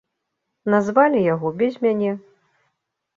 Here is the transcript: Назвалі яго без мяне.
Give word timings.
Назвалі 0.73 1.21
яго 1.33 1.47
без 1.59 1.73
мяне. 1.83 2.11